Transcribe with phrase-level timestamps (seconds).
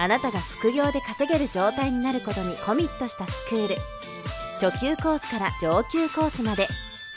[0.00, 3.76] あなたが副業で稼げる状態になることにコミットしたスクール
[4.58, 6.68] 初級コースから上級コースまで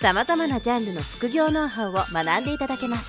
[0.01, 3.07] さまざまなジャンルの副業ノウハウを学んでいただけます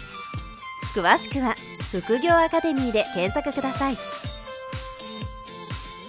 [0.94, 1.56] 詳しくは
[1.90, 3.98] 副業アカデミーで検索ください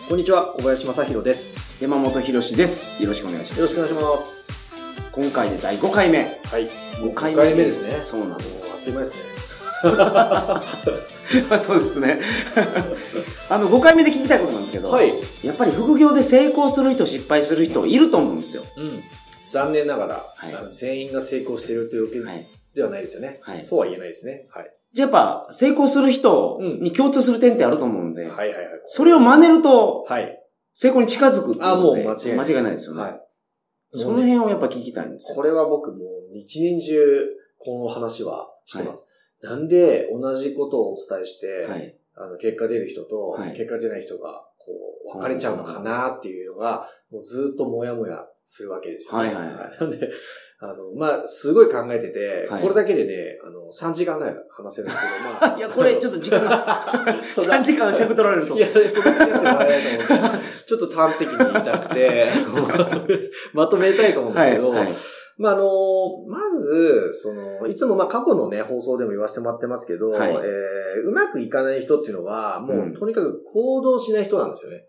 [0.08, 1.58] こんにちは、小林正宏です。
[1.82, 3.02] 山本博史です。
[3.02, 3.60] よろしくお願いします。
[3.60, 4.48] よろしくお願いします。
[5.12, 6.40] 今回で第5回目。
[6.44, 6.70] はい。
[7.00, 7.98] 5 5回目ですね。
[8.02, 9.35] そうなんですあっという間ですね。
[11.58, 12.20] そうですね。
[13.50, 15.14] あの、5回目で聞きたいことなんですけど、はい。
[15.44, 18.64] やっぱり副業で成功する人、失敗する人いると思うんですよ。
[18.78, 19.04] うん。
[19.50, 22.48] 残念ながら、はい全員が成功しているというわけはい。
[22.74, 23.40] ではないですよね。
[23.42, 24.48] はいそうは言えないですね。
[24.52, 24.72] はい。
[24.94, 28.68] じゃあやっぱ、成功する人に共通する点ってあると思うんで、はいはいはい。
[28.86, 30.42] それを真似ると、はい。
[30.74, 32.38] 成功に近づくっていうあ、もう間違いない。
[32.38, 33.02] 間違いないですよね。
[33.02, 33.22] はい。
[33.94, 35.36] その辺をやっぱ聞きたいんですよ。
[35.36, 35.98] これは僕も
[36.34, 37.00] う一年中、
[37.60, 39.10] この話はしてます。
[39.46, 41.96] なんで同じことをお伝えして、はい。
[42.18, 44.72] あの、結果出る人と、はい結果出ない人が、こ
[45.14, 50.10] う、分かれちゃうのかなっていうのが、もうずっともやもやするわけですよ、はいはいはいなんで、
[50.60, 53.14] あの、まあ、すごい考えてて、はいこれだけでね、
[53.46, 55.58] あの、3時間ぐらい話せるんですけど、まあ。
[55.60, 56.88] いや、これちょっと時間が、
[57.36, 58.60] そんな3時間尺取られるとい。
[58.60, 62.30] や、そんな付き合ってもらえないと思って、ちょっと端的に言いたくて、
[63.54, 64.94] まとめたいと思うんですけど、はい。
[65.38, 74.86] まあ、あの、まず、その、いつもまあ過去のね、放送でも言わせてもらってますけど、はいえーうまくいかない人っていうのは、もう、うんとにかく行動しない人なんですよね。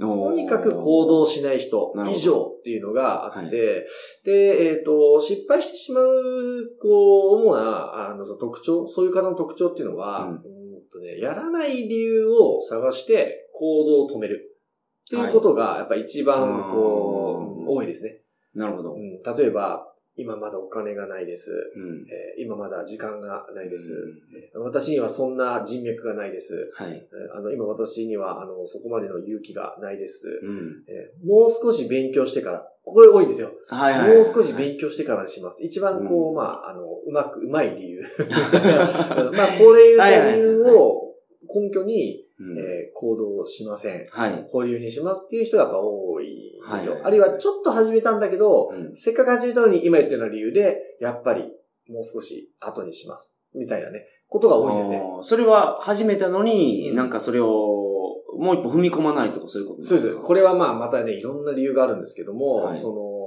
[0.00, 6.14] ととにかく行動しない人以上っていうのがあって、はいで、えっ、と、失敗してしまう、
[6.80, 10.40] こう、主な、あの、特徴、そういう方の特徴っていうのは、うんうん
[10.90, 14.56] とね、やらない理由を探して行動を止める。
[15.04, 18.22] っていうことが、やっぱ一番、こう、うん多いですね。
[18.54, 18.94] なるほど。
[18.94, 21.50] うん、例えば、今まだお金がないです。
[21.50, 22.04] うん。
[22.08, 23.92] えー今まだ時間がないです。
[23.92, 26.70] うんえー私にはそんな人脈がないです。
[26.74, 26.92] はい。
[26.92, 30.40] えーあの、今私には、あの、そこまでの勇気がないです。
[30.42, 30.84] うん。
[30.88, 33.50] えーもう少し勉強してから、これ多いんですよ。
[33.68, 34.16] はいはい。
[34.16, 35.62] もう少し勉強してからにします。
[35.64, 38.02] 一番こう、うんまあ、あの、うまく、うまい理由。
[39.32, 41.14] まあ、これ理由を
[41.54, 44.06] 根拠に、うんえー行動しません。
[44.10, 44.48] はい。
[44.50, 46.94] 保留にしますっていう人がやっぱ多いんですよ。
[46.94, 51.42] はいあるいはちょっと始めたんだけど、うんせっかく始めたのに今言ったような理由で、やっぱり
[51.88, 53.38] もう少し後にします。
[53.54, 55.02] みたいなね、ことが多いんですね。
[55.22, 57.80] それは始めたのに、うんなんかそれを
[58.38, 60.16] もう一歩踏み込まないとかそういうことそうです。
[60.16, 63.19] これ、れはまあまたね、いろんな理由があるんですけども、はいその、う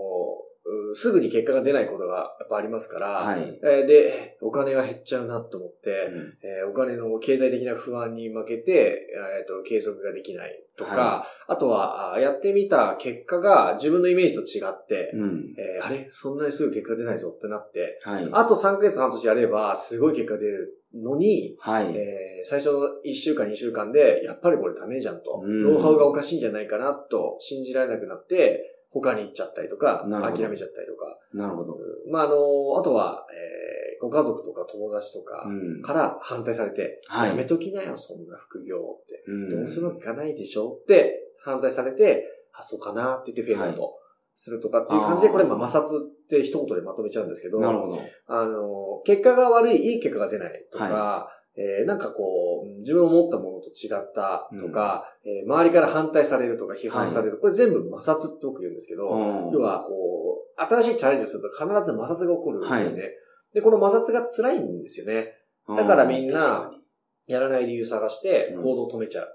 [0.96, 3.59] すぐに結果が出ないことがやっぱありますから、はい。
[3.64, 15.56] えーで、お金が減っちゃうなと思って、うんえーお金の経済的な不安に負けて、えーと継続ができないとか、はあとは、あやってみた結果が自分のイメージと違って、うん。
[15.58, 16.09] えーあれ？
[16.12, 18.30] そんなにすぐ結果出ないぞってなって、はい。
[18.31, 21.86] あと3ヶ月半年やれば、すごい結果出るのに、はい。
[21.96, 31.18] えー最初の1週間2週間で、やっぱりこれダメじゃんと、うんノウハウがおかしいんじゃないかなと信じられなくなって、他に行っちゃったりとか、諦めちゃったりとか。
[31.34, 31.78] なるほど。
[32.12, 32.36] まあ、あの、
[32.80, 33.74] あとは、えー
[34.04, 35.81] ご家族とか友達とかうん。
[35.81, 39.24] から反対されて、はいやめときなよ、そんな副業って。
[39.28, 43.94] うんどうするわけいかないでしょって反対されて、あ、そうかなって言ってフェードアウト
[44.36, 48.02] するとかっていう感じで、これまあ摩擦って一言でまとめちゃうんですけど、なるほど。
[48.28, 57.38] あの、結果が悪い、いい結果が出ないとか、えーなんかこう、自分の思ったものと違ったとか、えー周りから反対されるとか批判される。
[57.38, 59.94] これ全部摩擦って僕言うんですけど、うん要はこ
[60.58, 63.09] う、新しいチャレンジをすると必ず摩擦が起こるんですね。
[63.53, 65.34] で、この摩擦が辛いんですよね。
[65.68, 66.72] だからみんな
[67.28, 69.28] やらない理由探してうん行動を止めちゃう。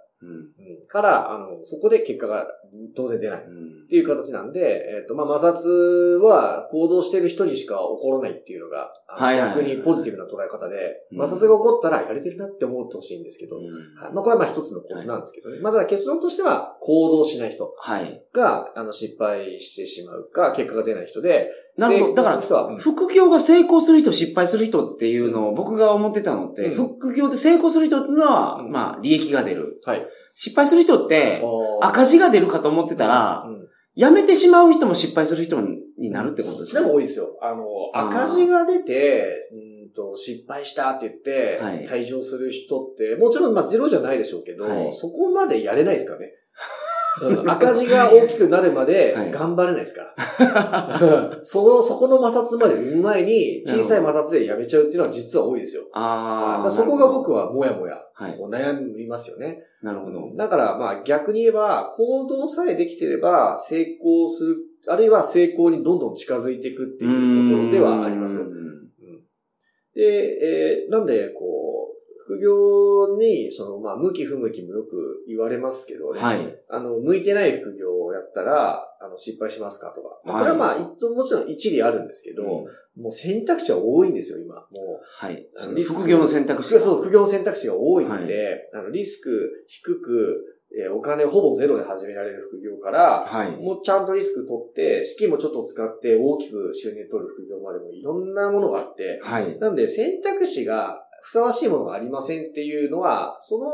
[0.88, 2.46] から、あの、そこで結果が
[2.96, 3.44] 当然出ない。
[3.44, 3.84] うん。
[3.84, 8.92] っていう形なんで、えっ、と、まあ、摩擦は行動してる人にしか起こらないっていうのが、
[9.36, 11.18] 逆にポジティブな捉え方で、うん。
[11.18, 13.64] 摩擦が起こったらやれてるなって思ってほしいんですけど、うん。
[13.96, 14.12] はい。
[14.12, 15.60] まあ、これはまあ一つのコツなんですけどね。
[15.60, 18.22] まあ、ただ結論としては、行動しない人はい。
[18.32, 22.14] が、あの、失敗してしまうか、結果が出ない人で、なるほど。
[22.14, 29.80] だから、副業が成功する人、失敗する人っていうのを僕が思ってたのって、うん副業で成功する人っていうのは、うんまあ、利益が出る。
[29.84, 30.04] はい。
[30.34, 31.40] 失敗する人って、
[31.80, 36.86] 赤字が出るかと思ってたら、うん辞めてしまう人も失敗する人になるってことでですね。
[36.86, 37.36] も多いですよ。
[37.42, 46.30] あの、赤字が出て、うんうんと、失敗したって言って、はい退場する人って、もちろんまあゼロじゃないでしょうけど、はいそこまでやれないですからね。
[47.20, 51.40] うん赤字が大きくなるまではい頑張れないですから。
[51.42, 55.82] その、そこの摩擦まで生む前に、小さい摩擦でやめちゃうっていうのは実は多いですよ。
[55.92, 56.70] ああ。
[56.70, 57.46] そこが僕は。
[57.46, 59.58] はもやもや、悩みますよね。
[59.82, 60.36] なるほど。
[60.36, 64.56] だからまあ逆に言えば、行動さえできてれば成功する、
[64.88, 68.38] あるいは成功にどんどん近づいていくっていうところではあります。
[68.38, 68.68] うん
[69.94, 71.67] で、えーなんで、こう、
[72.28, 76.20] 副業に、その、まあ、向き不向きもよく言われますけどね。
[76.20, 76.58] はい。
[76.68, 80.20] あの、向いてない副業をやったら、あの、失敗しますかとか。
[80.24, 84.56] まあこれはまあ、一もちろん一理あるんですけど、もう選択肢は多いんですよ、今。
[84.56, 84.66] もう。
[85.02, 85.48] はい。
[85.84, 86.80] 副業の選択肢が。
[86.80, 88.26] そう、副業の選択肢が多いんで、はい
[88.74, 93.52] あの、リスク低く、えーお金ほぼゼロで始められる副業から、はい。
[93.52, 99.58] もうちゃんとリスク取って、資金もちょっと使って大きく収入取る副業までもいろんなものがあって、はい。
[99.58, 103.66] なんで選択肢がふさわしいものがありませんっていうのは、その、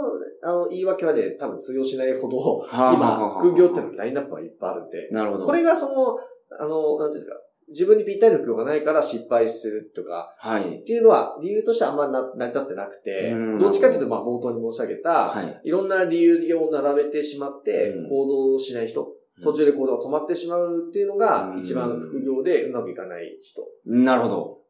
[0.43, 5.47] あの、言い訳はね、多分通用しないほど、今、あ副業っていうのラインナップはいっぱいあるんで、なるほど。
[5.47, 6.19] これがその、
[6.59, 7.35] あの、なんていうんですか、
[7.69, 10.81] 自分にぴったりの副業がないから失敗するとか、はい。
[10.81, 15.61] っていうのは理由としてはあんまりな成り立ってなくてうん、どっちかというと、まあ、冒頭に申し上げた、はい。
[15.62, 19.06] いろんな理由を並べてしまってうん、行動しない人、
[19.45, 23.62] 途中で行動が止まってしまうっていうのがう、ん一番副業でうまくいかない人。
[23.87, 24.64] なるほど。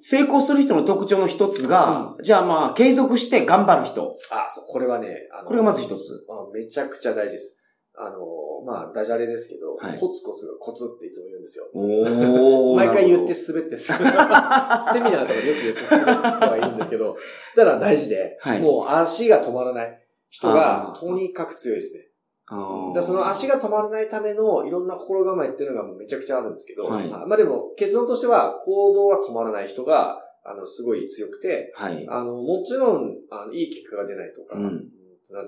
[0.00, 4.16] 成功する人の特徴の一つが、じゃあまあ、継続して頑張る人。
[4.32, 6.24] あ、そう、これはね、あのこれがまず一つ。
[6.28, 7.58] あめちゃくちゃ大事です。
[7.94, 8.16] あの、
[8.64, 11.68] まあ、ダジャレですけど、はいコツコツがコツっていつも言うんですよ。
[11.74, 17.16] お 毎回言って滑ってる セミナーとかでよく言って滑ってはいるんですけど、
[17.56, 20.00] だから大事で、はいもう足が止まらない
[20.30, 22.09] 人がとにかく強いですね。
[22.50, 32.06] あだその足が止まらないためのいろんな心構えっていうのがもうめちゃくちゃあるんですけど、はいまあまあでも結論としては行動は止まらない人が、あの、すごい強くて、はい。
[32.08, 34.88] あの、もちろん、あのいい結果が出ないとか、うん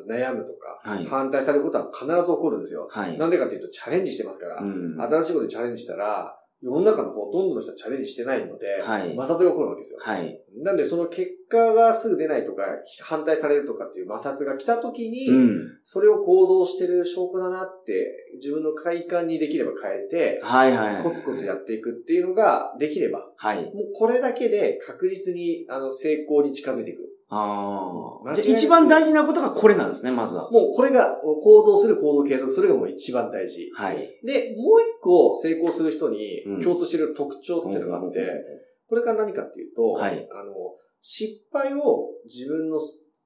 [0.08, 2.86] 悩むとか、はい反対されることは必ず起こるんですよ。
[2.88, 3.18] はい。
[3.18, 9.98] なんでかっていうとチャレンジしてますから、うん新しいことにチャレンジしたら、世の中のほとんどの人はチャレンジしてないので、はい摩擦が起こるわけですよ。
[10.00, 10.40] はい。
[10.62, 12.62] なんでその結果がすぐ出ないとか、
[13.02, 15.60] 反対されるとかっていう摩擦が来た時に、うん。
[15.84, 21.02] それを行動してる証拠だなって、自分の快感にできれば変えて、はいはい。
[21.02, 23.56] コツコツやっていくっていうのができれば、はい。
[23.56, 27.11] もうこれだけで確実にあの成功に近づいていく。
[27.34, 28.34] ああ。
[28.34, 30.50] じゃあ一番大事なことがこれなんですね、まずは。
[30.50, 33.70] もうこれが行動する行動継続、それがもう一番大事。
[33.74, 33.96] はい。
[33.96, 38.18] で、もう一個成功する人にうん共通してる特徴っていうのがあって、
[38.86, 40.52] これが何かっていうと、はいあの、
[41.00, 42.78] 失敗を自分の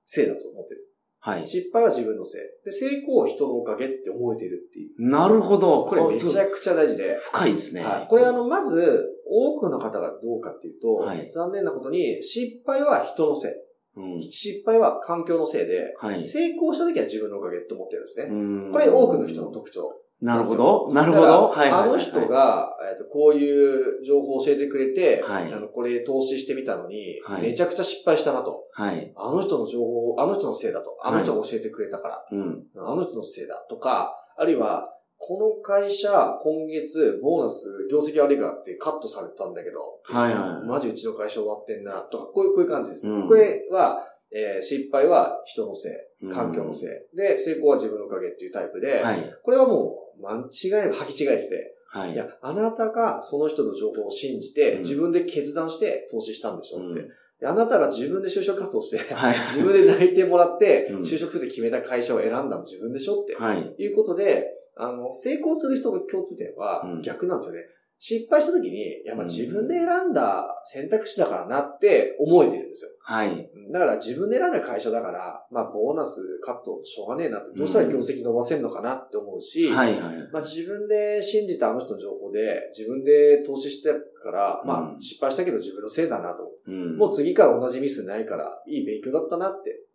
[0.04, 0.86] せいだと思ってる。
[1.18, 1.46] はい。
[1.46, 2.40] 失敗は自分のせい。
[2.64, 5.10] で、成功は人のおかげって思えてるっていう。
[5.10, 5.84] なるほど。
[5.84, 7.82] これめちゃくちゃ大事で、深いですね。
[7.82, 13.52] はい、これあの、まず、多くの方がどうかっていうと、はい残念なことに、失敗は人のせい。
[13.96, 14.22] うん。
[14.30, 16.26] 失敗は環境のせいで、はい。
[16.26, 18.26] 成功した時は自分のおかげって思ってるんですね。
[18.30, 19.92] うんこれ多くの人の特徴。
[20.20, 20.92] なるほど。
[20.94, 21.48] なるほだど。
[21.48, 21.70] はい。
[21.70, 28.64] あの人が、えっとこういう情報を教えてくれて、はいあのこれ投資してみたのに、はいめちゃくちゃ失敗したなと。
[28.72, 29.12] はい。
[29.16, 30.96] あの人の情報、あの人のせいだと。
[31.02, 32.24] あの人が教えてくれたから。
[32.32, 32.64] うん。
[32.76, 34.88] あの人のせいだとか、あるいは、
[35.18, 43.08] この会社、今月、ボーナス、業績悪いからってカットされたんだけど、はいはいマジうちの会社終わってんな、とか、こういう、こういう感じです。
[43.08, 45.88] うんこれは、えー失敗は人のせ
[46.22, 49.34] い、うん環境のせい、で、成功は自分のおかげっていうタイプで、はい。
[49.42, 52.12] これはもう、間違い、履き違えてて、はい。
[52.12, 57.04] いや、あなたがその人の情報を信じて、うん自分で決断して投資したんでしょって。
[57.44, 59.36] あなたが自分で就職活動して、はい。
[59.54, 63.34] 自分で泣いてもらって、うん就職するって決めた会社を選んだの自分でしょって。
[63.34, 63.74] はい。
[63.78, 67.62] いうことで、あの、成功する人の共通点はうん逆なんですよね。
[67.98, 72.90] 失敗した時に、いや、まあうん自分で選んだ選択肢だからなって思えてるんですよ。
[73.00, 73.50] はい。
[73.72, 79.98] だから自分で選んだ会社だから、まあボーナスカットしょうがねえなって、どうしたら業績伸ばせんのかなって思うし、はい。
[79.98, 80.16] はい。
[80.30, 83.88] まあ自分で信じたあの人の情報で、自分で投資して
[84.22, 86.50] から、まうんあ失敗したけど自分のせいだなと。
[86.68, 89.85] うんもう次から同じミスないから、いい勉強だったなって。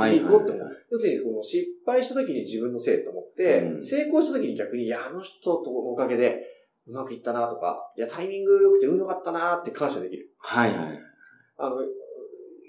[0.00, 0.76] はい次行こうって思う。
[0.90, 6.42] 要するに、この失敗した時に自分のせいと思って、うん成功した時に逆に、いや、あの人とのおかげで
[6.86, 10.30] うまくいったなとか、いや、タイミング良くて運良かったなって感謝できる。
[10.38, 10.70] はい。
[10.70, 11.00] はい。
[11.58, 11.76] あの、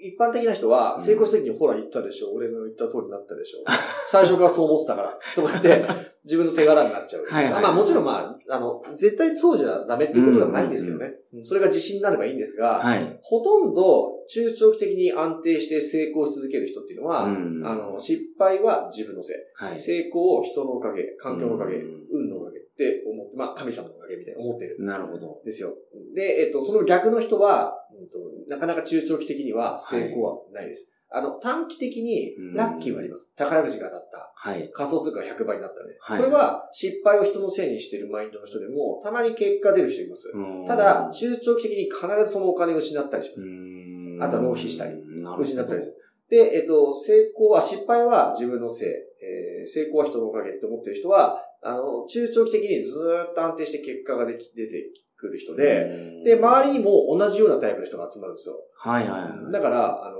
[0.00, 3.64] 一般的な人はうん成功した時に、ほら言ったでしょ、俺の言った通りになったでしょ。
[4.06, 5.86] 最初からそう思ってたから、とか言って、
[6.28, 7.24] 自分の手柄になっちゃう。
[7.24, 11.14] はいはいまあもちろんまあ、あの、絶対そうじゃダメっていうことではないんですけどね。
[11.42, 13.18] それが自信になればいいんですが、はい。
[13.22, 19.36] ほとんど中長期的に安定して成功し続ける人っていうのは、うんあの、失敗は自分のせい。
[19.54, 19.80] はい。
[19.80, 22.58] 成功を人のおかげ、環境のおかげ、うん運のおかげ。
[22.58, 24.76] って思って、まあ神様のおかげみたいに思ってる。
[24.78, 25.40] なるほど。
[25.44, 25.74] ですよ。
[26.14, 28.18] で、えっと、その逆の人は、うんと、
[28.48, 30.92] なかなか中長期的には成功はないです。
[31.10, 33.30] あの、短期的にラッキーはあります。
[33.34, 34.32] 宝くじが当たった。
[34.34, 34.70] はい。
[34.72, 35.96] 仮想通貨が100倍になったね。
[36.00, 40.30] はいこれは失敗を人のせいにしてるマインドの人でも、たまに結果出る人います。
[40.34, 43.46] うんただ、中長期的に必ずそのお金を失ったりしまうす。
[43.46, 45.02] んあとは浪費したり
[45.38, 45.96] 失ったりする。
[46.28, 58.54] で、えっと、成功は、失敗は自分のせい、えー成功は人のおかげって思ってる人は、あの、中長期的にずーっと安定して結果ができ出てくる人で、で、周りにも同じようなタイプの人が集まるんですよ。
[58.76, 59.52] はいはいはい。
[59.52, 60.17] だから、あの、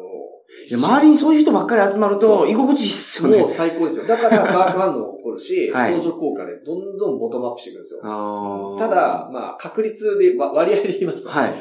[0.68, 3.38] いや周りにそういう人ばっかり集まるそと、う居心地いいっすよね。
[3.38, 4.06] もう最高ですよ。
[4.06, 8.76] だから、化学反応が起こるし、はい相乗効果でどんどんボトムアップしていくんですよ。
[8.78, 11.54] ただ、、まあ、確率で、わ 割合で言いますと、はい。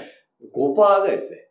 [0.56, 1.48] 5%ぐらいですね。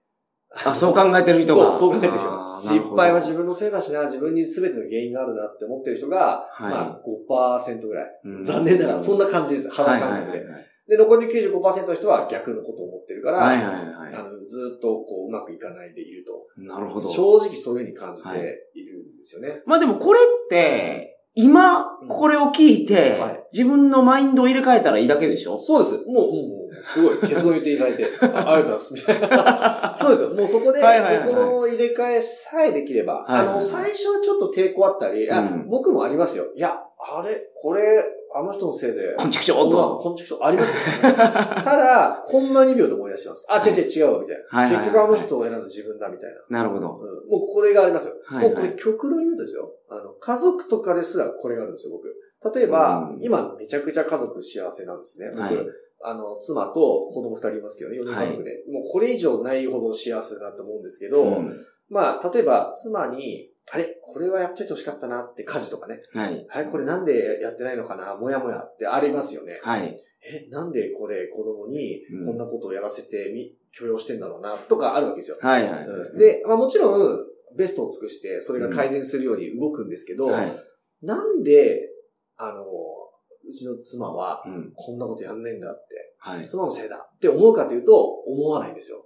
[0.65, 1.77] あ、そう考えてる人が。
[1.77, 8.21] そう、そう考えてる人あー失敗は自分のせいだしな、自分に全ての原因があるなって思ってる人が、ほどまあ5%ぐらい。
[8.25, 9.69] うん残念ながら、そんな感じです。
[9.71, 10.39] 肌はい感覚で。
[10.39, 10.67] はいはいはい。
[10.89, 16.47] で、残りの95%の人は逆のことを思ってるから、はいはいはあのずっとこう、うまくいかないでいると。
[16.61, 16.67] い。
[16.67, 17.09] なるほど。
[17.09, 18.29] 正直そういうふうに感じて
[18.75, 19.63] いるんですよね。
[19.67, 25.59] まあでもこれって、今、これを聞いて、はい自分のマインドを入れ替えたらいいだけでしょ？
[25.59, 25.95] そうです。
[26.09, 29.97] もう、もう、すごい、結論言っていただいて、 あありがとうございます、みたいな。
[30.01, 30.31] そうですよ。
[30.31, 35.27] もうそこで、はいはいはいはいこの入れ替えさえできれば、はいはいはいあの、最初はちょっと抵抗あったり、
[35.71, 36.45] 僕もありますよ。
[36.55, 38.03] いや、あれ、これ、
[38.35, 39.99] あの人のせいで、こんちくしょこなうんと。
[40.03, 41.15] こんちくしょうありますよ、ね。
[41.15, 43.47] ただ、コンマ2秒で思い出します。
[43.49, 44.61] あ、違う違う違うわ、みたいな。
[44.61, 46.59] はいはいはい結局あの人を選んだ自分だ、みたいな。
[46.59, 47.01] なるほど。
[47.01, 48.15] うん、もうこれがありますよ。
[48.25, 49.73] はいはいもうこれ極論言うとですよ。
[49.89, 52.55] あの、家族とかですらこれがあるんですよ、僕。
[52.55, 55.31] 例えば、うん今めちゃくちゃ家族幸せなんですね。
[55.31, 55.67] 僕、はい
[56.03, 58.65] あの、妻と子供二人いますけどね、4人家族で。
[58.71, 65.99] もうこれ以上ないほど幸せだと思うんですけど、うんまあ、例えば妻に、あれこれはやっといてほしかったなって家事とかね。
[66.15, 66.47] はい。
[66.51, 68.15] あれこれなんでやってないのかな？
[68.15, 69.59] もやもやってありますよね。
[69.63, 70.01] はい。
[70.23, 75.39] え、なんでこれ子供にうんこんなことをやらせてみ、許容してんだろうなとかあるわけですよ。
[75.41, 75.85] はいはい。
[75.85, 77.27] うんで、まあもちろん、
[77.57, 80.57] ベストを尽くして、それが改善するように動くんですけど、はい。
[81.03, 81.89] なんで、
[82.37, 84.73] あの、うちの妻は、うん。
[84.75, 86.47] こんなことやんないんだって、はい。
[86.47, 89.06] 妻のせいだって思うかというと、思わないんですよ。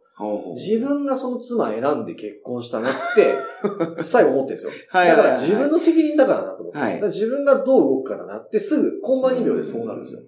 [0.54, 3.34] 自分がその妻選んで結婚したなって、
[4.04, 4.72] 最後思ってるんですよ。
[4.88, 6.78] はいだから自分の責任だからなと思って。
[6.78, 10.20] はい自分がどう動くかだなって、すぐ、コンマ2秒でそうなるんですよ。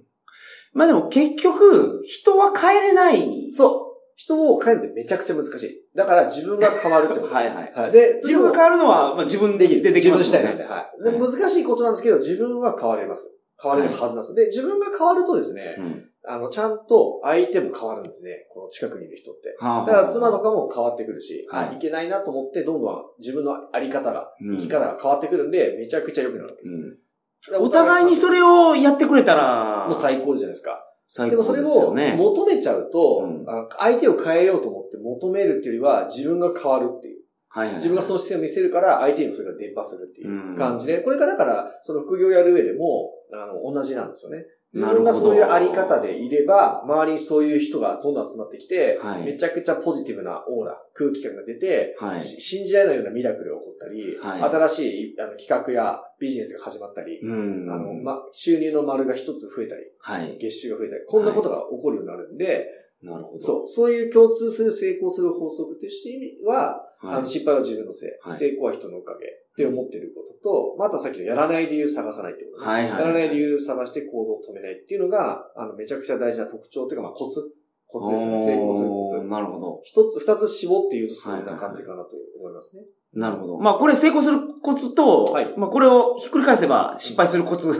[0.73, 3.53] まあでも結局、人は変えれない。
[3.53, 3.93] そう。
[4.17, 5.83] 人を変えるってめちゃくちゃ難しい。
[5.97, 7.33] だから自分が変わるってこと。
[7.35, 7.73] はいはい。
[7.75, 7.93] はい。
[7.93, 10.65] で、自分が変わるのは、まあ、自分で出てきます自分もんね。
[10.65, 11.35] 次第なんで、はい。
[11.35, 13.31] で難しいことなんですけど、自分は変われます。
[13.63, 14.35] 変われるはずなんです。
[14.35, 18.47] で、自分が変わるとですね、うんあの、ちゃんと相手も変わるんですね。
[18.53, 19.57] この近くにいる人って。
[19.59, 27.59] はあだから妻とかも変わってくるし、はいけないなと思って、どんどん自分のあり方が、うん生き方が変わってくるんで、めちゃくちゃ良くなるわけです。
[27.59, 30.85] お互いにそれをやってくれたら、もう最高じゃないですか。
[31.09, 32.15] 最でもそれ高ですよをね。
[32.17, 37.22] 求めちゃうと、うんあ相手を変えようと思って求めるっていうよりは、自分が変わるっていう。
[37.55, 37.77] はいはい。
[37.77, 44.47] 自分がその姿勢を見せるから、相手にもそれが伝播するっていう感じで、これがだから、その副業やる上でも、あの、同じなんですよね。
[44.73, 52.23] 自分がそういうあり方でいれば、周りにそういう人がどんどん集まってきて、はいめちゃくちゃポジティブなオーラ、空気感が出て、はい。
[52.23, 57.71] し信じられないようなミラクルが起こったり、はい新しいあの企画やビジネスが始まったり、うん。
[57.71, 60.39] あの、ま、収入の丸が一つ増えたり、はい。
[60.41, 62.67] 月収が増えたり、こんなことが起こるようになるんで、
[63.03, 63.41] なるほど。
[63.41, 67.17] そう、そういう共通する成功する法則として意味は、はい。
[67.17, 77.53] あの失敗は自分のせい、はい成功は人のおかげって思っていることと、またさっきのやらない理由探さないってことね、はいはいやらない理由探して行動を止めないっていうのが、あの、めちゃくちゃ大事な特徴というか、まあ、コツ。
[77.89, 78.39] コツですね。
[78.39, 79.29] 成功するコツ。
[79.29, 79.81] なるほど。
[79.85, 82.83] 一つ、二つ絞って言うとそんな感じかなと思いますね。
[83.15, 83.59] なるほど。
[83.59, 87.73] まあこれ成功するコツと、はいまあこれをひっくり返せば失敗するコツ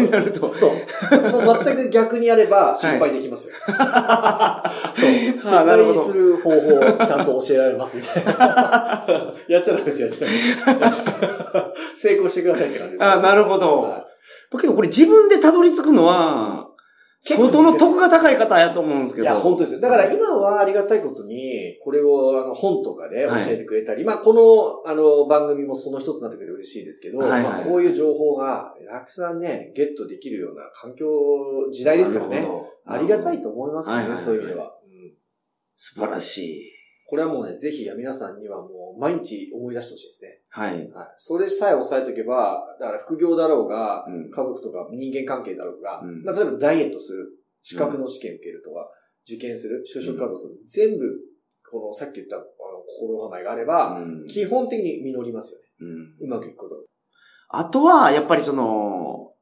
[0.00, 0.54] に なると。
[0.54, 1.32] そう。
[1.32, 3.54] もう全く逆にやれば失敗できますよ。
[3.66, 5.10] そう。
[5.40, 9.06] 失 あなるほど敗する方法をちゃんと教えられますみたいな。
[9.48, 11.72] やっちゃダメですよ、やっちゃダメ。
[11.96, 13.04] 成功してくださいって感じです。
[13.04, 13.82] あなるほど。
[13.82, 14.06] は
[14.52, 16.66] だけどこれ自分でたどり着くのは、
[17.20, 19.24] 相当の得が高い方やと思うんですけど。
[19.24, 19.80] いや、本当ですよ。
[19.80, 21.36] だから今はありがたいことに、
[21.82, 24.34] これをあの本とかで教えてくれたり、まあこ
[24.84, 31.06] のあの番組もその一つになってくれて嬉しいですけど、はいはいまあこういう情報がたくさんね、ゲットできるような環境、
[31.72, 32.46] 時代ですからね。
[32.86, 34.66] ありがたいと思いますよね、はいはいはいそういう意味では。
[34.84, 35.12] うん
[35.78, 36.72] 素晴らしい。
[37.08, 40.40] これはもうね、ぜひ皆さんにはもう毎日思い出してほしいですね。
[40.50, 40.90] はい。
[40.90, 41.14] はい。
[41.18, 47.28] それさえ押さえておけば、だから副業だろうが、うん家族とか人間関係だろうが、うんまあ、例えばダイエットする、
[47.62, 48.90] 資格の試験受けるとか、
[49.24, 51.04] 受験する、就職活動する、全部、
[51.80, 52.44] このさっき言ったあの
[52.98, 55.66] 心構えがあれば、うん基本的に実りますよね。
[56.20, 56.76] うんうまくいくこと。
[57.48, 59.32] あとは、やっぱりその、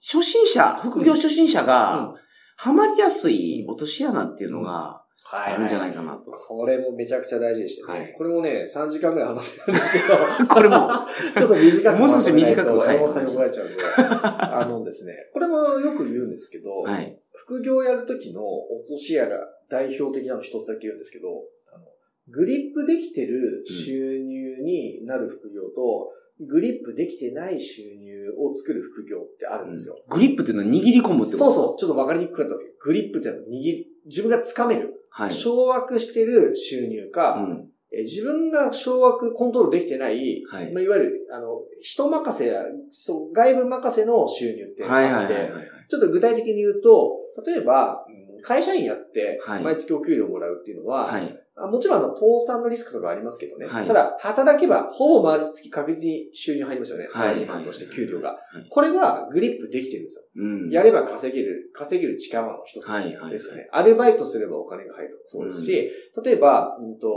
[0.00, 2.14] 初心者、副業初心者うがん、
[2.56, 6.30] ハマりやすい落とし穴っていうのがはあるんじゃないかなと。
[6.30, 7.98] これもめちゃくちゃ大事でしてね。
[7.98, 9.98] はいこれもね、3時間ぐらい話してるんですけ
[10.44, 10.76] ど、 これも、
[11.38, 13.76] ちょっと短くもう少し短く山本さんに怒られちゃうんで。
[13.96, 17.18] あのですね、これもよく言うんですけど、はい。
[17.32, 19.28] 副業をやるときの落とし穴
[19.72, 21.28] 代表的なの一つだけ言うんですけど、
[21.74, 21.86] あの
[22.28, 26.12] グリップできてる収入になる副業と、
[26.46, 29.96] グリップできてない収入を作る副業ってあるんですよ。
[30.08, 35.34] グリップっていうのは握り込むってことそうそう、ちょっとわかりにくかったんですけど、グリップってのは握り、自分が掴める、はい。
[35.34, 37.68] 掌握してる収入か、うん。
[37.92, 45.52] えー自分が掌握、コントロールできてない、はいまあ、いわゆる、あの、人任せや、そう外部任せの収入ってあって、はいはいはいはい。
[45.88, 51.38] ちょっと具体的に言うと、例えば、うん会社員やってはい、毎月お給料もらうっていうのは、はい。
[51.54, 53.66] あもちろんあの、倒産のリスクとかありますけどね。
[53.66, 57.04] はいただ、働けば、ほぼ毎月確実に収入入りますよね。
[57.04, 58.30] はいサラリーマンとして給料が。
[58.30, 60.22] はいこれはグリップできてるんですよ。
[60.36, 60.70] うん。
[60.70, 62.86] やれば稼げる、稼げる力の一つ
[63.30, 63.68] ですよね。
[63.70, 65.24] アルバイトすればお金が入る。
[65.28, 65.90] そうですし、
[66.24, 67.08] 例えば、うんと、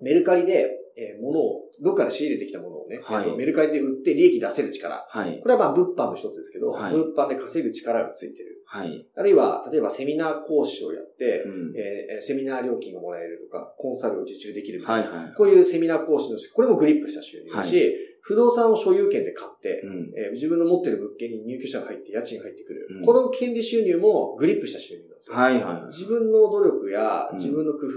[0.00, 5.06] メルカリで、えー物を、どっかで仕入れてきたものをね、はいえっとメルカリで売って利益出せる力。
[5.08, 5.40] はい。
[5.40, 8.62] これはまあ物販の一つですけど、はい物販で稼ぐ力がついてる。
[8.66, 9.06] はい。
[9.16, 11.74] あるいは、例えばセミナー講師をやって、うん。
[11.76, 15.34] えーセミナー料金がもらえるとか、コンサルを受注できるみたいなはいはい。
[15.34, 20.12] こういうセミナー講師の、これもグリップした収入だし、は不動産を所有権で買って、うん。
[20.16, 22.86] えー自分の持ってる物件に入居者が入って家賃が入ってくる。
[22.90, 25.36] うんこの権利収入もグリップした収入なんですよ。
[25.36, 25.82] はいはいはい。
[25.86, 27.90] 自分の努力やうん自分の工夫、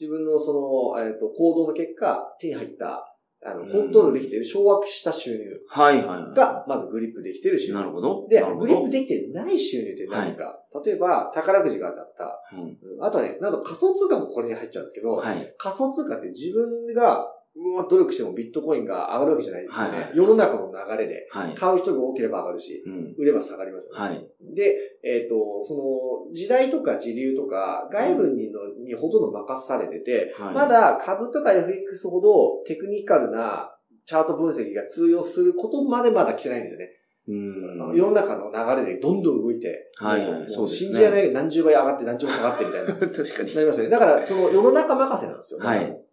[0.00, 3.14] 自分のその、えっ、と、行動の結果、手に入った、
[3.46, 6.34] あの、うんコントロールできている、掌握した収入はいはいはい。
[6.34, 7.74] が、まずグリップできている収入。
[7.74, 8.26] なるほど。
[8.28, 12.56] でグリップできてない収入って何か、例えば、宝くじが当たった。
[12.56, 15.54] うんうんあとはね、なんと仮想通貨もこれに入っちゃうんですけど、はい。
[15.58, 19.90] 仮想通貨って自分が、うわ努力してもビットコインが上がるわけじゃないですよね。
[19.90, 21.28] はいはい世の中の流れで。
[21.30, 21.54] はい。
[21.54, 23.14] 買う人が多ければ上がるし、うん。
[23.16, 24.00] 売れば下がりますよね。
[24.00, 24.28] はい。
[24.54, 30.54] で、えっ、と、その、時代とか時流とか、外部にのにほとんど任されてて、はい。
[30.54, 33.70] まだ株とか FX ほどテクニカルな
[34.04, 36.90] チャート分析が通用することまでまだ来てないんですよね。
[37.26, 37.96] うん。
[37.96, 42.94] 世の中の流れでどんどん動いて、はいはいそうですね信じられない何十倍上がって何十倍下がってみたいな。
[42.98, 43.54] 確かに。
[43.54, 43.90] なりますよね。
[43.90, 45.60] だから、その世の中任せなんですよ。
[45.60, 46.04] はい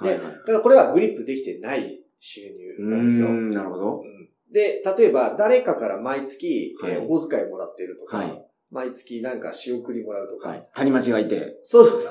[0.00, 0.32] だからはいはい。
[0.32, 3.26] だからこれはグリップできてない収入なんですよ。
[3.26, 4.00] うーんなるほど。
[4.00, 10.68] うんで、例えば誰かから毎月、えーはいお小遣いもらっているとか、はい毎月なんか仕送りもらうとか、はい。
[10.74, 11.58] 谷町がいて。
[11.64, 12.02] そう、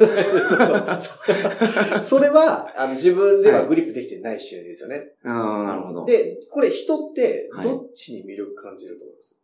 [2.04, 5.04] それはあの自分ではグリップできてない収入ですよね。
[5.24, 6.06] ああ、なるほど。
[6.06, 9.38] で、これ人ってはいどっちに魅力感じると思います、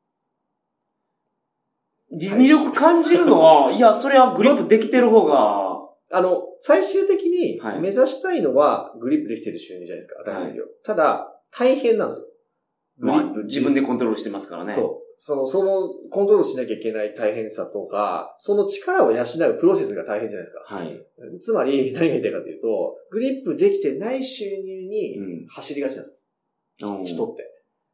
[2.14, 10.16] り魅力感じるのは、いや、それはグリップできてる方が、あの、最終的にはい目指したいのはグリップできてる収入じゃないですか。
[10.26, 10.68] 当たり前ですけど。
[10.86, 12.28] ただ、大変なんですよ。
[13.00, 14.74] まあ自分でコントロールしてますからね。
[14.74, 15.04] そう。
[15.18, 20.76] その、その、コントロールしなきゃいけない大変さとか、その力を養うプロセスが大変じゃないですか。
[20.76, 21.06] はい。
[21.40, 26.22] つまり、何が言いたいかというと、グリップできてない収入にうん走りがちなんです。
[26.82, 27.44] うん人って。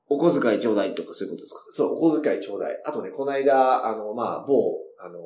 [0.07, 1.59] お小遣いちょうだいとかそういうことですか？
[1.71, 2.81] そう、お小遣いちょうだい。
[2.85, 5.19] あとね、この間、あの、まあ、某、あの、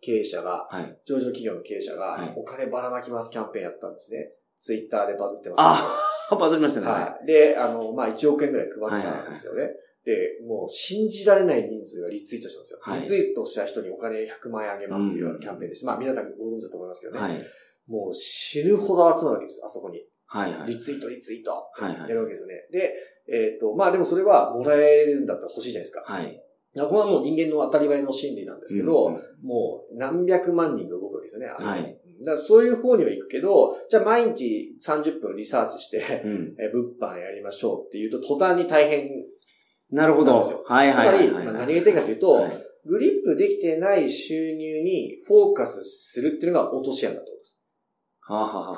[0.00, 0.98] 経営者が、はい。
[1.06, 4.30] 上場企業の経営者が、はいお金ばらまきますキャンペーンやったんですね。
[4.60, 5.58] ツイッターでバズってます。
[5.58, 5.98] あ
[6.30, 6.86] あ、 バズりましたね。
[6.86, 7.26] はい。
[7.26, 9.70] で、あの、まあ、1億円ぐらい配ったんですよね。
[10.04, 12.78] で、もう信じられない人数がリツイートしたんですよ。
[12.82, 15.86] はいリツイートした人にお金100万円あげますっていうキャンペーンでした。
[15.86, 17.20] まあ皆さんご存知だと思いますけどね。
[17.20, 17.42] はい。
[17.88, 20.04] もう死ぬほど集まるわけです、あそこに。
[20.26, 20.68] はいはい。
[20.68, 21.52] リツイート、リツイート。
[21.52, 22.54] はいはいやるわけですよね。
[22.70, 22.92] で、
[23.28, 26.02] えっ、と、まあでもそれはもらえるんだったら欲しいじゃないですか。
[26.04, 26.43] はい。
[26.82, 31.48] これはもう人間の当たり前の心理なんですけど、うんもう何百万人が動くわけですよね。
[31.48, 36.54] はいだそういう方には行くけど、じゃあ毎日30分リサーチして、うん。
[36.58, 39.10] え物販やりましょうっていうと途端に大変。
[39.90, 40.64] なるほど。
[40.64, 41.44] はいつまり、はいはいはい。
[41.44, 47.26] まあ何が言いたいかというと、はいグリップできてない収入にフォーカスするっていうのが落とし穴だと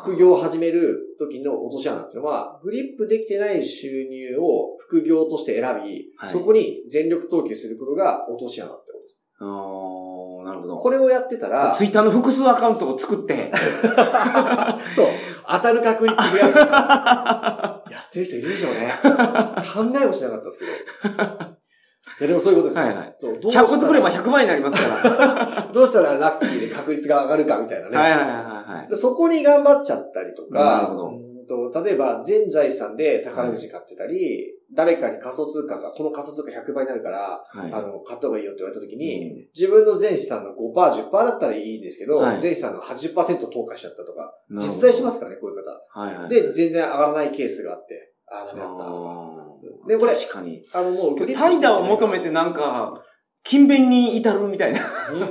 [0.02, 9.20] 副業を始める時の落とし穴っていうのは、グリップできてない収入を副業として選び、はいそこに全力投球することが落とし穴ってことです。
[9.38, 10.76] あーなるほど。
[10.76, 13.52] これをやってたら、ツイッターの複数アカウントを作って、
[14.96, 15.06] そう、
[15.48, 18.92] 当たる確率でやる やってる人いるでしょうね。
[19.02, 20.64] 考えもしなかったですけ
[21.08, 21.56] ど。
[22.18, 22.86] いやでもそういうことですよ。
[22.86, 25.68] はいはいそうどうしたら100個作れば100万になりますから。
[25.74, 27.96] どうしたらラッキーで確率が上がるかみたいなね。
[27.96, 28.26] はいはいはい
[28.78, 28.88] はい。
[28.88, 31.26] でそこに頑張っちゃったりとなか、るほど
[31.84, 37.72] 例えば全財産で宝くじ買ってたり、誰かに仮想通貨が、この仮想通貨100倍になるから、はい。
[37.72, 46.00] あの、買った方がいいよって言われた時に、うん自分の全資産の5%、10%だったらいいんですけど、はい全資産の80%投下しちゃったとか、実在しますからね、こういう方。
[46.00, 46.28] はいはい。
[46.28, 49.45] で、全然上がらないケースがあって、ああ、ダメだったとか。
[49.84, 50.62] あで、これ、確かに。
[50.72, 53.02] あの、もう怠惰を求めてなんか、
[53.44, 54.80] 勤勉に至るみたいな。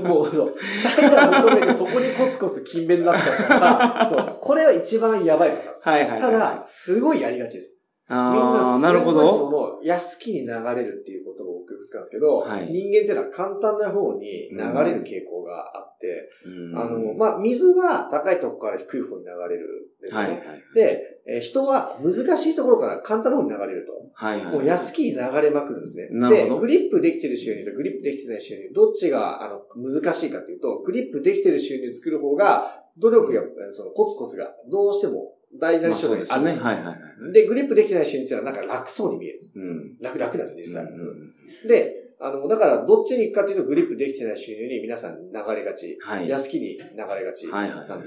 [0.02, 0.56] もう、そう。
[0.96, 4.38] 怠惰を求めてそこにコツコツ勤勉になっちゃうから、 そう。
[4.42, 5.82] これは一番やばいことです。
[5.84, 6.22] はいはいはい。
[6.22, 7.76] ただ、すごいやりがちです。
[8.08, 9.28] ああ、な、なるほど。
[9.28, 20.28] その、安きに流れるっていう言葉をよく使うんですけど、はい人間っていうのは簡単な方に流れる傾向があって、うんあの、まあ、水は高いところから低い方に流れるんですよね。
[20.28, 20.62] はいはい。
[20.74, 23.94] で、えー人は難しいところから簡単な方に流れると。
[24.14, 24.54] はいはい。
[24.54, 26.08] もう安きに流れまくるんですね。
[26.30, 33.42] で、グリップできてる収入とグリップできてない収入、どっちが、あの、難しいかというと、グリップできてる収入作る方が、努力や、
[33.74, 37.34] そのコツコツが、どうしても大なり小なりまあるんですはいはいはい。
[37.34, 39.40] で、グリップできてない収入っていうのはなんか楽そうに見える。
[39.56, 39.98] うん。
[40.02, 40.86] 楽、楽なんですよ、実際。
[40.86, 41.36] うんうん
[41.68, 45.98] で、あの、だから、どっちに行くかというと、グリップできてない収入に皆さん流れがち。
[46.02, 46.30] はい。
[46.30, 48.02] 安きに流れがちはいはいはいなん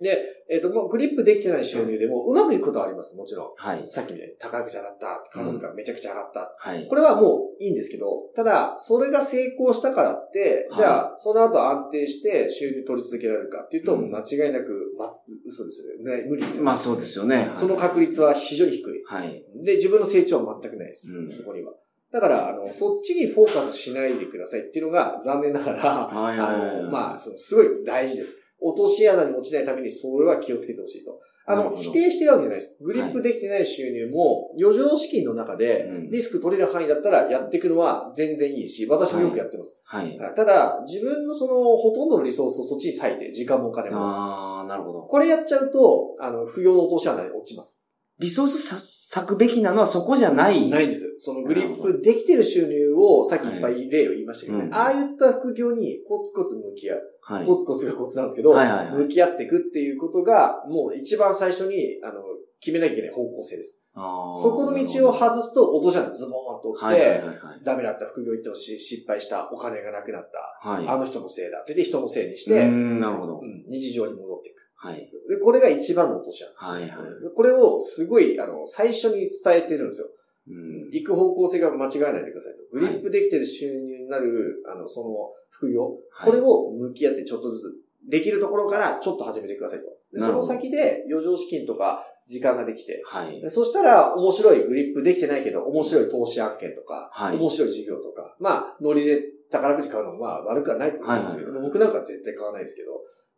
[0.00, 3.46] でえっ、と、もうグリップできてない収入でも、うまくいくことはあります、もちろん。
[3.56, 3.84] はい。
[3.88, 6.52] さっきみたいに高く上がった、数がめちゃくちゃ上がった。
[6.58, 6.88] はい。
[6.88, 15.08] これはもういいんですけど、ただ、それが成功したからって、はいじゃあ、その後安定して収入取り続けられるかっていうと、うん間違いなく、ま、
[15.46, 16.22] 嘘ですよね。
[16.22, 16.62] ね無理ですよね。
[16.62, 17.50] まあそうですよね。
[17.54, 19.02] その確率は非常に低い。
[19.06, 19.44] はい。
[19.64, 21.12] で、自分の成長は全くないです。
[21.12, 21.72] うんそこには。
[22.12, 28.40] だから、あの、そっちにフォーカスしないでくださいっていうのが残念ながら、はいはいはいあの、まあ、すごい大事です。
[28.60, 31.18] 落とし穴に落ちないためにそれは気をつけてほしいと。
[31.46, 32.76] あの、否定してるわけじゃないです。
[32.80, 39.76] グリップできてない収入も、余剰資金の中でうん、リスク取れる範囲だったらやっていくのは全然いいし、私もよくやってます。
[39.84, 40.18] はい。
[40.18, 43.96] はいただ、自分のその、ほとんどのリソースをそっちに割いて、時間もお金も。
[43.98, 45.02] ああ、なるほど。
[45.02, 47.82] これやっちゃうと、あの、不要の落とし穴に落ちます。
[48.20, 50.68] リソース割くべきなのはそこじゃない。
[50.68, 51.16] ないんです。
[51.18, 57.00] そのグリップできてる収入を、さっきいっぱい例を言いましたけどね、うんああいった副業にコツコツ向き合う。
[57.30, 57.46] はい。
[57.46, 62.22] コツコツがコツなんですけど、はいはいはい向き合っていくっていうことが、もう一番最初に、あの、
[62.60, 63.78] 決めなきゃいけない方向性です。
[63.94, 67.38] そこの道を外すと、落とし穴ズボーンと落ちて、はいはいはいはい。
[67.64, 70.88] ダメだった副業行ってほしい、失敗した、お金がなくなった、はい。
[70.88, 74.60] あの人のせいだって人のせいにして、うーんなるほどうん日常に戻っていく。
[74.76, 75.10] はい。
[75.28, 80.08] で、これが一番の落とし穴です、はいはいこれをすごい、あの、最初に伝えてるんですよ。
[80.48, 80.90] うん。
[80.90, 82.58] 行く方向性が間違えないでくださいと。
[82.72, 85.08] グリップできてる収入になる、あの、その
[85.50, 89.84] 副業、これを向き合ってちょっとずつ、できるところからちょっと始めてくださいと。
[90.12, 93.40] でその先で余剰資金とか時間ができて、はい。
[93.40, 99.20] でそしたら面白いグリップできてないけど、面白い投資案件とか、はい面白い事業とか、まあ、ノリで
[99.50, 102.88] 宝くじ買うのもまあ悪くはないと思うんですけど、はいはい僕なんかは絶対買わないですけど、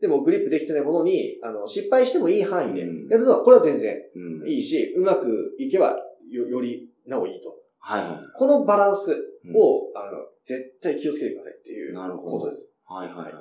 [0.01, 4.49] でもグリップできてないものに、あの、失敗してもいい範囲でうんやるのは、これは全然うん。
[4.49, 5.97] いいし、うまくいけば
[6.31, 7.62] よよりなおいいと。
[7.83, 8.19] はいはい。
[8.35, 9.17] このバランスを、うん
[9.99, 12.73] あの、絶対気をつけてくださいっていうなるほどことです。
[12.87, 13.33] はいはいはい。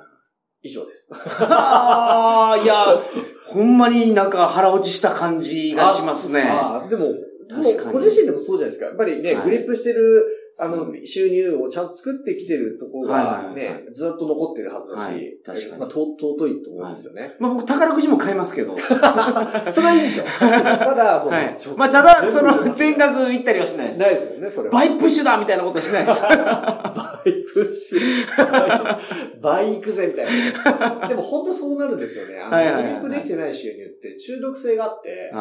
[0.62, 1.08] 以上です。
[1.12, 3.00] ああ、いや、
[3.46, 6.42] ほんまになんか腹落ちした感じがしますね。
[6.42, 7.06] あでも、
[7.48, 8.86] 確かにご自身でもそうじゃないですか。
[8.86, 10.24] やっぱりね、はいグリップしてる、
[10.58, 17.34] あの、収入をちゃんと作ってきてるところはいがはいはいはね、ずっと残ってるはずだはいし、確かにまあ、と尊いと思うんですよね。
[17.38, 18.76] まあ僕宝くじも買いますけど。
[18.78, 20.24] それはいいんですよ。
[20.38, 21.56] ただ、そ のはい。
[21.76, 24.00] まあただ、その、全額行ったりはしないです。
[24.00, 24.72] ないですよね、それは。
[24.72, 26.22] バイプッシュだみたいなことはしないです。
[26.22, 29.40] バイプッシュ。
[29.40, 31.08] バイクぜみたいな。
[31.08, 32.38] でも本当そうなるんですよね。
[32.38, 35.32] あの、はいはいはいはいグリップできてない収入って中毒性があって、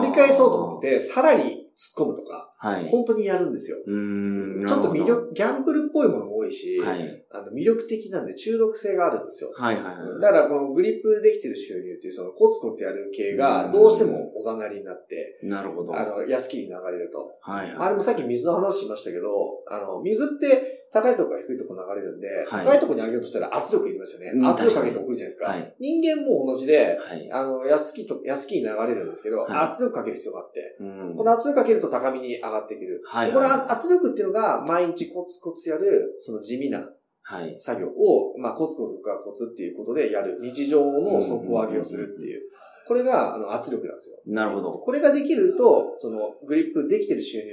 [0.00, 0.80] 取り返そうと思っ。
[0.82, 2.88] て、さらに突っ込むとか、はい。
[2.88, 3.76] 本当にやるんですよ。
[3.86, 4.66] うーん。
[4.66, 7.24] ちょっと魅力、ギャンブルっぽいものも多いし、はい。
[7.30, 9.52] あの魅力的なんで中毒性があるんですよ。
[9.54, 10.20] はいはいはい。
[10.22, 15.94] だからこのグリップできてる収入っていうそのコツコツやる系がどうしてもおざなりになって、なるほど。
[15.94, 17.36] あの、安きに流れると。
[17.42, 17.76] はいはい。
[17.76, 19.28] あれもさっき水の話しましたけど、
[19.68, 24.30] あの、水って高いとこから低いとこ流れるんで、はい高いとこに上げようとしたら圧力いりますよね。
[24.34, 25.46] うん圧力かけて送るじゃないですか。
[25.46, 27.30] はい人間も同じで、はい。
[27.32, 33.02] あの、安きと、安きに流れるんですけど、はい圧力かける必要があって、うんこの圧力かけると高みに上がってくる。
[33.06, 36.84] はいこれは圧力っていうのが毎日コツコツやる、その地味ない
[37.28, 37.56] はい。
[37.58, 40.38] 作業を、まあ、コツコツがコツっていうことでやる。
[40.40, 42.42] 日常の底上げをするっていう。
[42.86, 44.16] これが、あの、圧力なんですよ。
[44.26, 44.72] なるほど。
[44.72, 47.44] これができると、その、グリップできてる収入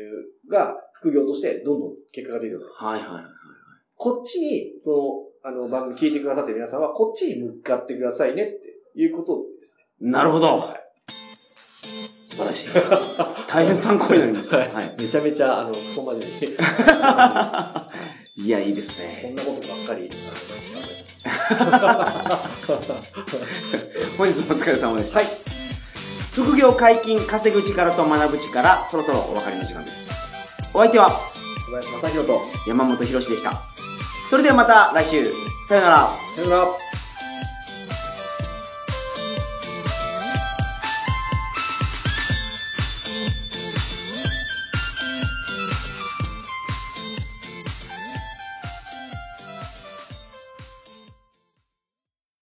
[0.50, 2.76] が副業としてどんどん結果が出るようになる。
[2.76, 3.34] はいはいはい。
[3.96, 9.86] こっちに、この、あの、番組聞いてくださってる皆さんは、こっちに向かってくださいねっていうことですね。
[10.00, 10.48] なるほど。
[10.48, 10.80] は
[12.22, 12.70] 素晴らしい。
[13.48, 14.58] 大変参考になりました。
[14.70, 14.82] は。
[14.82, 14.96] い。
[14.98, 16.58] めちゃめちゃ、あの、クソ真面目に。
[18.36, 19.44] いや、いいですこんね。
[19.44, 21.04] なことばっかり、あの、毎日考えて
[24.18, 25.20] 本日もお疲れ様でした。
[25.20, 25.38] はい。
[26.34, 30.12] 副業解禁、稼ぐ力と学ぶ力、そろそろお別れの時間です。
[30.74, 31.20] お相手は
[31.68, 33.62] 小林正宏と、山本博史でした。
[34.28, 35.32] それではまた来週。
[35.68, 36.18] さよなら。
[36.36, 36.68] さよなら。